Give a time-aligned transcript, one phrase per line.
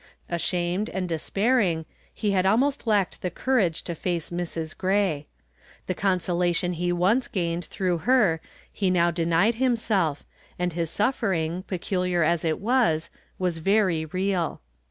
[0.31, 4.75] Ashamed and despairing, he had almost lacked the courage to face Mrs.
[4.75, 5.27] Gray.
[5.85, 8.41] The consolation he once gained through her
[8.73, 10.23] he now denied himself
[10.57, 14.61] and his suffering, peculiar as it was, was very real.